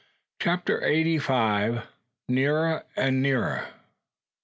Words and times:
CHAPTER 0.41 0.83
EIGHTY 0.83 1.19
FIVE. 1.19 1.83
NEARER 2.27 2.85
AND 2.97 3.21
NEARER. 3.21 3.67